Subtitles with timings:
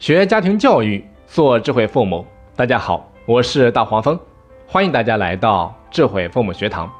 [0.00, 2.26] 学家庭教育，做智慧父母。
[2.56, 4.18] 大家好，我是大黄蜂，
[4.66, 6.90] 欢迎大家来到智慧父母学堂。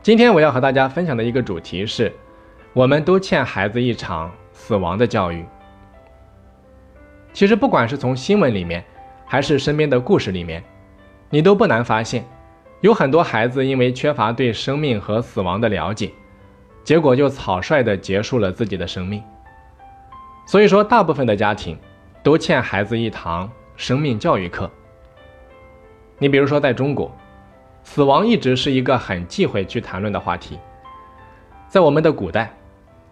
[0.00, 2.10] 今天我要和大家分享的一个主题是：
[2.72, 5.44] 我们都欠孩子一场死亡的教育。
[7.34, 8.82] 其实，不管是从新闻里面，
[9.26, 10.64] 还是身边的故事里面，
[11.28, 12.24] 你都不难发现，
[12.80, 16.10] 有很多孩子因为缺乏对生命和死亡的了解，
[16.82, 19.22] 结果就草率地结束了自己的生命。
[20.48, 21.78] 所以说，大部分的家庭
[22.22, 24.70] 都欠孩子一堂生命教育课。
[26.16, 27.14] 你比如说，在中国，
[27.82, 30.58] 死亡一直是一个很忌讳去谈论的话题。
[31.68, 32.50] 在我们的古代，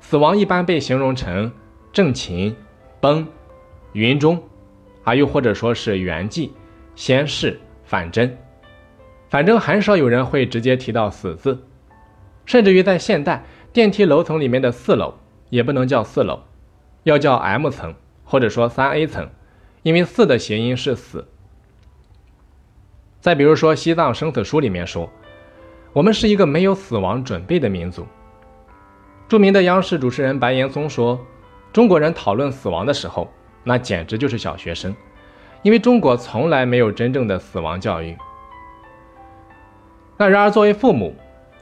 [0.01, 1.53] 死亡一般被形容成
[1.93, 2.57] 正寝、
[3.01, 3.29] 崩、
[3.93, 4.43] 云中，
[5.05, 6.49] 啊，又或者说是圆寂、
[6.95, 8.35] 仙逝、反真，
[9.29, 11.63] 反正很少有人会直接提到死字。
[12.47, 15.13] 甚至于在现代，电梯楼层里面的四楼
[15.51, 16.41] 也不能叫四楼。
[17.07, 19.31] 要叫 M 层，或者说三 A 层，
[19.85, 21.25] 因为四的谐音是死。
[23.21, 25.09] 再比如说《西藏生死书》里面说，
[25.93, 28.05] 我们是一个没有死亡准备的民族。
[29.29, 31.25] 著名的央视主持人白岩松说，
[31.73, 34.93] 中国人讨论死亡的时候，那简直就是小学生，
[35.63, 38.17] 因为中国从来没有真正的死亡教育。
[40.17, 41.15] 那然而作为父母，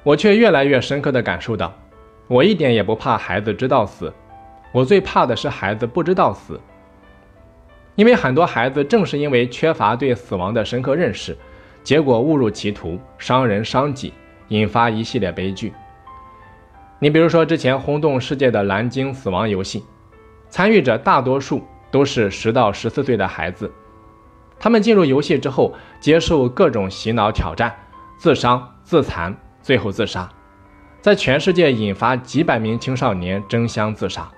[0.05, 1.75] 我却越来越深刻的感受到，
[2.29, 4.11] 我一点也不怕孩子知道死。
[4.75, 6.61] 我最怕的是孩子不知道死，
[7.95, 11.39] 因为很多孩子正是因为缺乏对死亡的深刻认识，
[11.85, 14.13] 结果误入歧途，伤人伤己，
[14.49, 15.73] 引发一系列悲剧。
[16.99, 19.85] 你比如说之前轰动世界的蓝鲸死亡游戏，
[20.49, 23.71] 参与者大多数都是十到十四岁的孩子，
[24.59, 27.73] 他们进入游戏之后，接受各种洗脑挑战，
[28.17, 30.29] 自伤自残，最后自杀，
[31.01, 34.29] 在全世界引发几百名青少年争相自杀。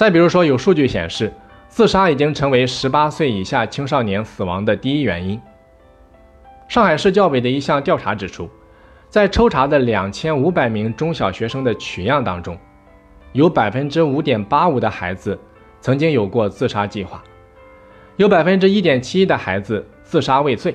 [0.00, 1.30] 再比如说，有数据显示，
[1.68, 5.38] 自杀已经成为十八岁以下青少年死亡的第一原因。
[6.68, 8.48] 上海市教委的一项调查指出，
[9.10, 12.56] 在抽查的两千五百名中小学生的取样当中，
[13.32, 15.38] 有百分之五点八五的孩子
[15.82, 17.22] 曾经有过自杀计划，
[18.16, 20.74] 有百分之一点七一的孩子自杀未遂，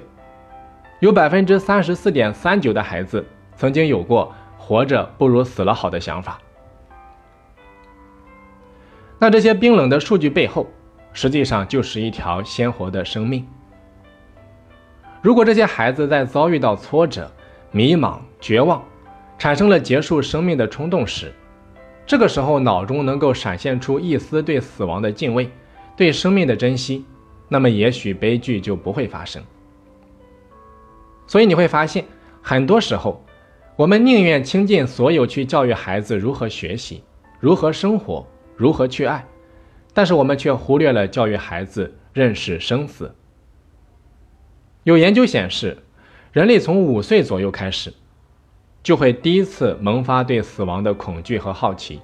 [1.00, 3.25] 有百分之三十四点三九的孩子
[3.56, 6.38] 曾经有过活着不如死了好的想法。
[9.18, 10.68] 那这些冰冷的数据背后，
[11.14, 13.48] 实际上就是一条鲜活的生命。
[15.22, 17.31] 如果这些孩子在遭遇到挫折、
[17.72, 18.84] 迷茫、绝望，
[19.40, 21.34] 产生了结束生命的冲动时，
[22.06, 25.50] 这个时候脑中能够闪现出一丝对死亡的敬畏、
[25.96, 27.06] 对生命的珍惜，
[27.48, 29.42] 那么也许悲剧就不会发生。
[31.25, 32.06] 所以你会发现，
[32.42, 33.24] 很多时候，
[33.75, 37.02] 我们宁愿倾尽所有去教育孩子如何学习、
[37.40, 38.28] 如何生活。
[38.56, 39.26] 如何去爱？
[39.94, 43.16] 但是我们却忽略了教育孩子认识生死。
[44.84, 45.78] 有研究显示，
[46.32, 47.94] 人类从五岁左右开始，
[48.84, 52.02] 就会第一次萌发对死亡的恐惧和好奇。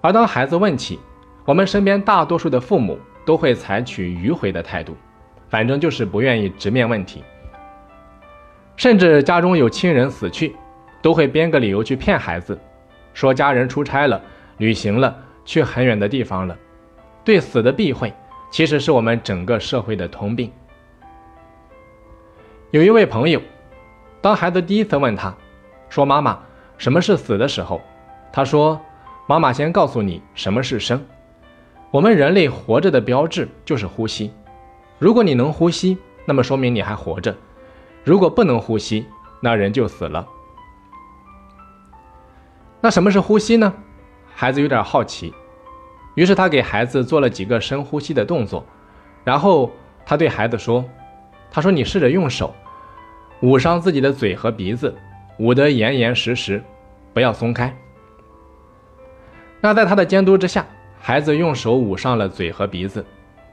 [0.00, 0.98] 而当孩子问起，
[1.44, 4.96] 我们身边大多数的父母都会采取迂回的态度，
[5.48, 7.22] 反正就是不愿意直面问题。
[8.76, 10.56] 甚至家中有亲人死去，
[11.02, 12.58] 都会编个理由去骗孩子，
[13.12, 14.22] 说家人出差了、
[14.58, 15.16] 旅行了。
[15.44, 16.56] 去很远的地方了，
[17.24, 18.12] 对死的避讳，
[18.50, 20.52] 其实是我们整个社会的通病。
[22.70, 23.40] 有一位朋友，
[24.20, 25.34] 当孩子第一次问他，
[25.88, 26.38] 说：“妈妈，
[26.78, 27.80] 什么是死？”的时候，
[28.32, 28.80] 他说
[29.28, 31.04] ：“妈妈先告诉你什么是生。
[31.90, 34.32] 我们人类活着的标志就是呼吸。
[34.98, 37.32] 如果你能呼吸，那么说明你还活着；
[38.04, 39.06] 如果不能呼吸，
[39.40, 40.26] 那人就死了。
[42.80, 43.72] 那什么是呼吸呢？”
[44.42, 45.32] 孩子有点好奇，
[46.16, 48.66] 于是他给孩子做了几个深呼吸的动作，
[49.22, 49.70] 然后
[50.04, 50.84] 他对孩子说
[51.48, 52.52] ：“他说你试着用手
[53.42, 54.92] 捂上自己的嘴和鼻子，
[55.38, 56.60] 捂得严严实实，
[57.14, 57.72] 不要松开。”
[59.62, 60.66] 那在他的监督之下，
[60.98, 63.06] 孩子用手捂上了嘴和鼻子。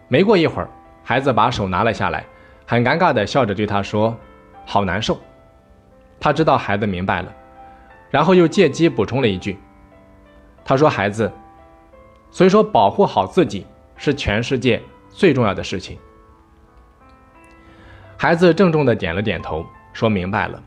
[0.07, 0.67] 没过一会儿，
[1.03, 2.25] 孩子把手拿了下来，
[2.65, 4.17] 很尴尬地笑着对他说
[4.65, 5.15] ：“好难受。”
[6.19, 7.31] 他知道孩子明白了，
[8.09, 9.55] 然后又借机补充了一句。
[10.69, 11.31] 他说：“孩子，
[12.29, 13.65] 所以说保护好自己
[13.97, 14.79] 是全世界
[15.09, 15.97] 最重要的事情。”
[18.15, 20.61] 孩子郑重的点了点头，说明白了。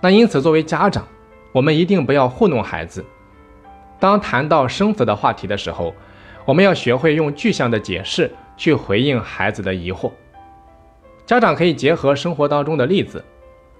[0.00, 1.04] 那因此，作为家长，
[1.50, 3.04] 我们一定不要糊弄孩子。
[3.98, 5.92] 当谈到生死的话题的时候，
[6.44, 10.12] 我们要学会用具象的解释去回应孩子的疑惑。
[11.26, 13.24] 家长可以结合生活当中的例子，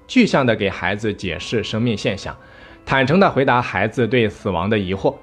[0.08, 2.36] 具象的给孩子解释生命现象。
[2.84, 5.14] 坦诚地回答孩子对死亡的疑惑，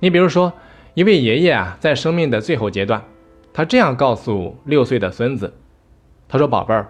[0.00, 0.52] 你比如说，
[0.94, 3.02] 一位爷爷啊，在生命的最后阶段，
[3.52, 5.52] 他这样告诉六岁的孙子
[6.28, 6.86] ：“他说，宝贝儿，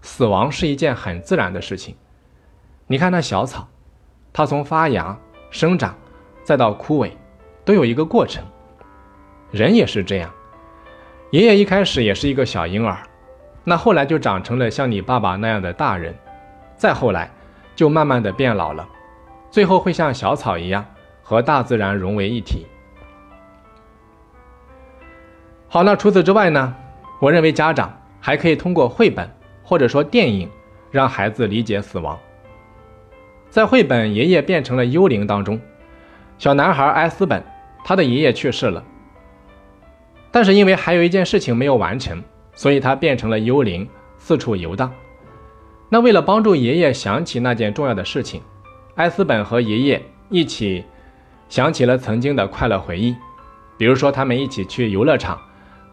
[0.00, 1.94] 死亡是一件很自然的事情。
[2.86, 3.68] 你看那小草，
[4.32, 5.18] 它从发芽、
[5.50, 5.94] 生长，
[6.42, 7.10] 再到枯萎，
[7.64, 8.42] 都有一个过程。
[9.50, 10.30] 人也是这样。
[11.30, 13.02] 爷爷一开始也是一个小婴儿，
[13.64, 16.14] 那后来就长成了像你爸爸那样的大人，
[16.76, 17.30] 再后来
[17.76, 18.88] 就慢慢的变老了，
[19.50, 20.84] 最后会像小草一样。”
[21.28, 22.66] 和大自然融为一体。
[25.68, 26.74] 好，那除此之外呢？
[27.20, 29.30] 我认为家长还可以通过绘本
[29.62, 30.48] 或者说电影，
[30.90, 32.18] 让孩子理解死亡。
[33.50, 35.60] 在绘本《爷爷变成了幽灵》当中，
[36.38, 37.44] 小男孩埃斯本，
[37.84, 38.82] 他的爷爷去世了，
[40.30, 42.24] 但是因为还有一件事情没有完成，
[42.54, 43.86] 所以他变成了幽灵，
[44.16, 44.90] 四处游荡。
[45.90, 48.40] 那为了帮助爷爷想起那件重要的事情，
[48.98, 50.84] 埃斯本和爷爷一起。
[51.48, 53.16] 想起了曾经的快乐回忆，
[53.78, 55.40] 比如说他们一起去游乐场、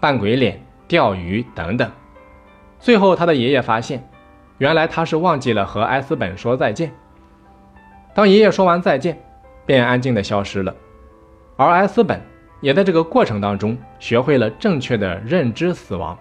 [0.01, 1.89] 扮鬼脸、钓鱼等等。
[2.77, 4.05] 最后，他的爷爷发现，
[4.57, 6.91] 原来他是忘记了和埃斯本说再见。
[8.13, 9.17] 当爷爷说完再见，
[9.65, 10.75] 便安静的消失了。
[11.55, 12.21] 而埃斯本
[12.59, 16.19] 也在这个过程当中学会了正确的认知死亡，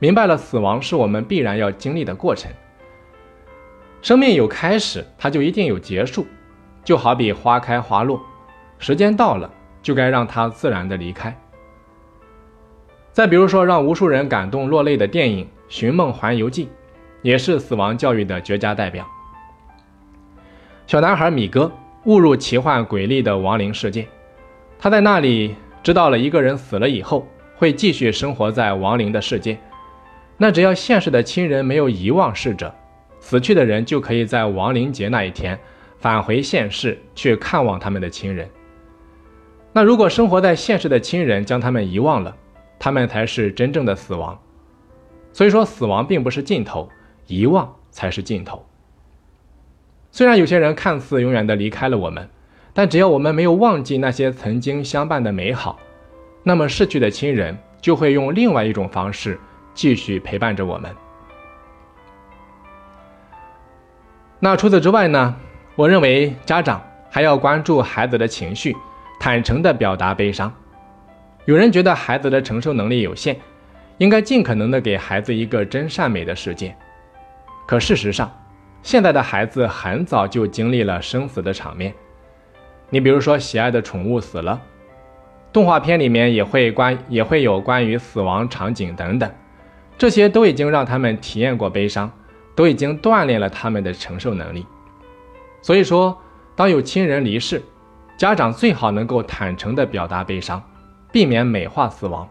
[0.00, 2.50] 明白了死亡是我们必然要经历的过程。
[4.02, 6.26] 生命有开始，它就一定有结束，
[6.82, 8.20] 就好比花开花落。
[8.80, 9.48] 时间到了，
[9.80, 11.34] 就该让它自然的离开。
[13.12, 16.66] 再比如说，让无数人感动落泪的电影《寻梦环游记》，
[17.22, 19.06] 也是死亡教育的绝佳代表。
[20.88, 21.70] 小男孩米哥
[22.06, 24.08] 误入奇幻诡异的亡灵世界，
[24.80, 27.24] 他在那里知道了一个人死了以后
[27.54, 29.56] 会继续生活在亡灵的世界。
[30.36, 32.74] 那只要现实的亲人没有遗忘逝者，
[33.22, 35.58] 死去的人就可以在亡灵节那一天
[35.96, 38.50] 返回现世去看望他们的亲人。
[39.72, 42.36] 那如果生活在现世的亲人将他们遗忘了，
[42.80, 44.38] 他们才是真正的死亡。
[45.32, 46.90] 所以说，死亡并不是尽头，
[47.26, 48.66] 遗忘才是尽头。
[50.10, 52.28] 虽然有些人看似永远的离开了我们，
[52.74, 55.78] 但只要我们没有忘记那些曾经相伴的美好，
[56.42, 59.38] 那么逝去的亲人就会用另外一种方式
[59.72, 60.94] 继续陪伴着我们。
[64.44, 65.36] 那除此之外呢？
[65.76, 68.74] 我认为家长还要关注孩子的情绪。
[69.20, 70.52] 坦诚地表达悲伤。
[71.44, 73.36] 有人觉得孩子的承受能力有限，
[73.98, 76.74] 应该尽可能的给孩子一个真善美的世界。
[77.68, 78.28] 可事实上，
[78.82, 81.94] 现在的孩子很早就经历了生死的场面。
[82.90, 84.60] 你比如说，喜爱的宠物死了，
[85.52, 89.30] 动画片里面也会关也会有关于死亡场景等等，
[89.96, 92.10] 这些都已经让他们体验过悲伤，
[92.54, 94.66] 都已经锻炼了他们的承受能力。
[95.60, 96.16] 所以说，
[96.54, 97.62] 当有亲人离世，
[98.16, 100.62] 家长最好能够坦诚地表达悲伤，
[101.10, 102.28] 避免美化死亡。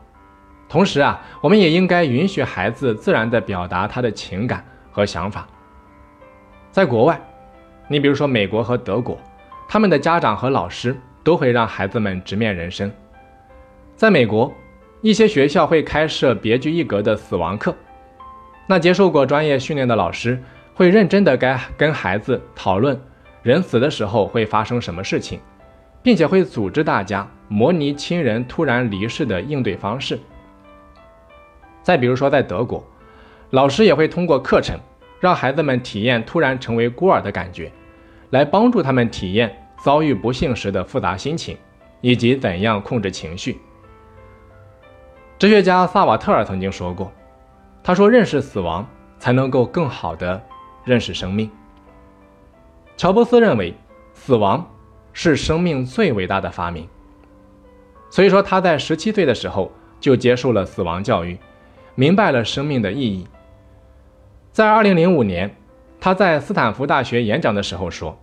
[0.69, 5.47] 同时啊，我们也应该允许孩子自然地表达他的情感和想法。
[6.71, 7.21] 在国外，
[7.89, 9.17] 你比如说美国和德国，
[9.67, 12.89] 他们的家长和老师都会让孩子们直面人生。
[13.97, 14.51] 在美国，
[15.01, 17.75] 一些学校会开设别具一格的死亡课，
[18.67, 20.41] 那接受过专业训练的老师
[20.73, 22.99] 会认真的该跟孩子讨论
[23.43, 25.39] 人死的时候会发生什么事情。
[26.03, 30.19] 并且会组织大家模拟亲人突然离世的应对方式。
[31.83, 32.83] 再比如说，在德国，
[33.51, 34.79] 老师也会通过课程
[35.19, 37.71] 让孩子们体验突然成为孤儿的感觉，
[38.31, 41.55] 来帮助他们体验遭遇不幸时的复杂心情，
[42.01, 43.59] 以及怎样控制情绪。
[45.37, 47.11] 哲学家萨瓦特尔曾经说过
[47.83, 48.87] ：“他说，认识死亡
[49.19, 50.41] 才能够更好的
[50.83, 51.49] 认识生命。”
[52.97, 53.73] 乔布斯认为，
[54.13, 54.65] 死亡。
[55.13, 56.87] 是生命最伟大的发明，
[58.09, 59.69] 所以说他在十七岁的时候
[59.99, 61.37] 就接受了死亡教育，
[61.95, 63.27] 明白了生命的意义。
[64.53, 65.53] 在二零零五年，
[65.99, 68.17] 他在斯坦福大学演讲的时候说：“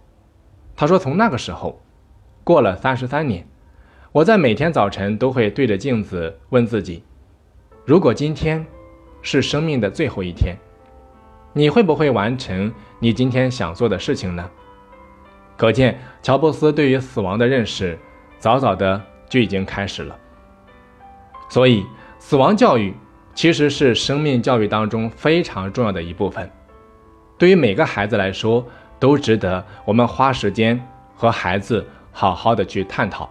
[0.75, 1.79] 他说从那个时候，
[2.43, 3.47] 过了三十三年，
[4.11, 7.03] 我在每天早晨都会对着镜子问自己，
[7.85, 8.67] 如果今天
[9.23, 10.57] 是生命的最后一天，
[11.53, 14.51] 你会不会完成你今天想做的事情呢？”
[15.57, 17.99] 可见，乔布斯对于死亡的认识
[18.39, 20.17] 早早的就已经开始了。
[21.49, 21.85] 所以，
[22.21, 22.95] 死亡教育
[23.35, 26.49] 其实是生命教育当中非常重要的一部分。
[27.37, 28.65] 对于每个孩子来说，
[29.01, 30.81] 都值得我们花时间
[31.17, 33.29] 和孩子好好的去探讨。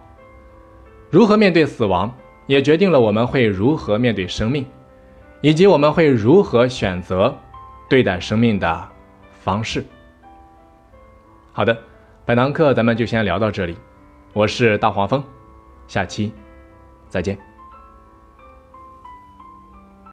[1.10, 2.14] 如何面对死亡，
[2.46, 4.66] 也决定了我们会如何面对生命，
[5.40, 7.36] 以及我们会如何选择
[7.88, 8.88] 对待生命的
[9.40, 9.84] 方式。
[11.52, 11.76] 好的。
[12.24, 13.74] 本堂课咱们就先聊到这里，
[14.34, 15.24] 我是大黄蜂，
[15.86, 16.30] 下期
[17.08, 17.47] 再见。